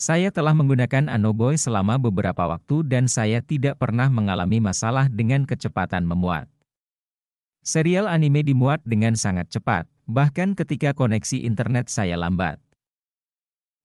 [0.00, 6.08] Saya telah menggunakan Anoboy selama beberapa waktu dan saya tidak pernah mengalami masalah dengan kecepatan
[6.08, 6.48] memuat.
[7.60, 12.56] Serial anime dimuat dengan sangat cepat, bahkan ketika koneksi internet saya lambat.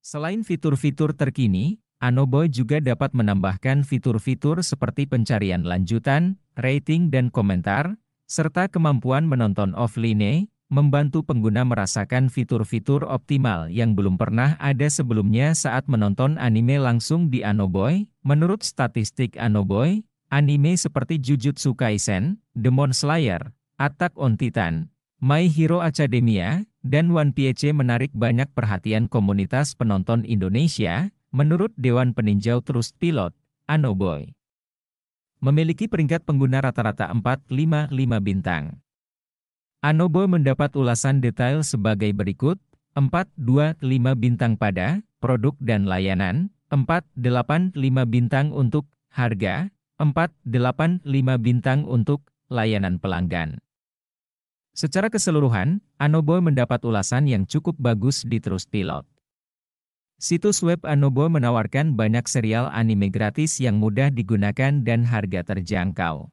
[0.04, 7.96] Selain fitur-fitur terkini, Anoboy juga dapat menambahkan fitur-fitur seperti pencarian lanjutan, rating dan komentar,
[8.28, 15.88] serta kemampuan menonton offline, membantu pengguna merasakan fitur-fitur optimal yang belum pernah ada sebelumnya saat
[15.88, 18.04] menonton anime langsung di Anoboy.
[18.28, 24.92] Menurut statistik Anoboy, anime seperti Jujutsu Kaisen, Demon Slayer, Attack on Titan,
[25.24, 32.60] My Hero Academia, dan One Piece menarik banyak perhatian komunitas penonton Indonesia, menurut Dewan Peninjau
[32.60, 33.32] Trust Pilot,
[33.64, 34.36] Anoboy.
[35.40, 37.88] Memiliki peringkat pengguna rata-rata 4,55
[38.20, 38.84] bintang.
[39.80, 42.60] Anoboy mendapat ulasan detail sebagai berikut,
[42.96, 43.80] 4,25
[44.14, 51.04] bintang pada produk dan layanan, 4,85 bintang untuk harga, 4,85
[51.40, 53.58] bintang untuk layanan pelanggan.
[54.74, 59.06] Secara keseluruhan, Anoboy mendapat ulasan yang cukup bagus di Trustpilot.
[60.18, 66.26] Situs web Anoboy menawarkan banyak serial anime gratis yang mudah digunakan dan harga terjangkau.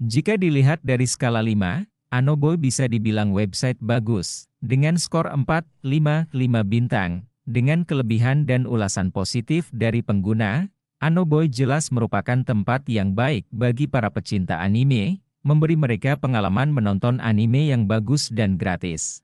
[0.00, 5.44] Jika dilihat dari skala 5, Anoboy bisa dibilang website bagus, dengan skor 4,
[5.84, 7.28] 5, 5 bintang.
[7.44, 14.08] Dengan kelebihan dan ulasan positif dari pengguna, Anoboy jelas merupakan tempat yang baik bagi para
[14.08, 19.20] pecinta anime, memberi mereka pengalaman menonton anime yang bagus dan gratis.